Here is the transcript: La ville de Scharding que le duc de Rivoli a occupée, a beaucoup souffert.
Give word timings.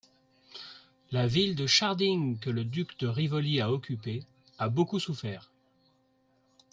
La 1.11 1.27
ville 1.27 1.53
de 1.55 1.67
Scharding 1.67 2.39
que 2.39 2.49
le 2.49 2.63
duc 2.65 2.97
de 2.97 3.07
Rivoli 3.07 3.61
a 3.61 3.71
occupée, 3.71 4.23
a 4.57 4.67
beaucoup 4.67 4.97
souffert. 4.99 5.51